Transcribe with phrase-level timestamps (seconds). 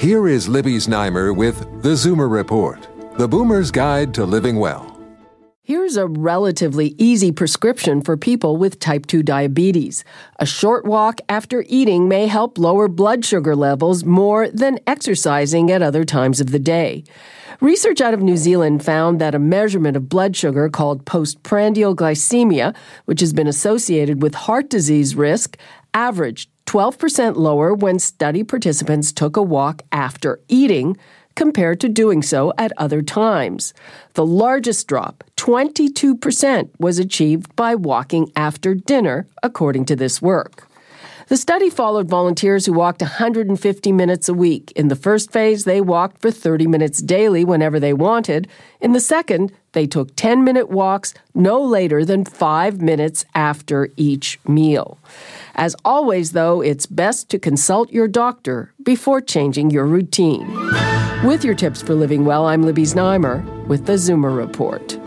[0.00, 4.98] Here is Libby Znaimer with The Zoomer Report, the boomer's guide to living well.
[5.70, 10.02] Here's a relatively easy prescription for people with type 2 diabetes.
[10.40, 15.80] A short walk after eating may help lower blood sugar levels more than exercising at
[15.80, 17.04] other times of the day.
[17.60, 22.74] Research out of New Zealand found that a measurement of blood sugar called postprandial glycemia,
[23.04, 25.56] which has been associated with heart disease risk,
[25.94, 30.96] averaged 12% lower when study participants took a walk after eating
[31.40, 33.72] compared to doing so at other times.
[34.12, 40.68] The largest drop, 22%, was achieved by walking after dinner, according to this work.
[41.28, 44.70] The study followed volunteers who walked 150 minutes a week.
[44.76, 48.46] In the first phase, they walked for 30 minutes daily whenever they wanted.
[48.82, 54.38] In the second, they took 10 minute walks no later than five minutes after each
[54.46, 54.98] meal.
[55.54, 60.69] As always, though, it's best to consult your doctor before changing your routine.
[61.24, 64.98] With your tips for living well, I'm Libby Znaimer with the Zoomer Report.